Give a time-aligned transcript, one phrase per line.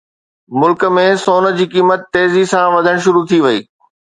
[0.61, 3.59] ملڪ ۾ سون جي قيمت تيزي سان وڌڻ شروع ٿي وئي